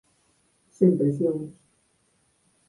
Sen 0.77 0.91
presións 0.99 1.51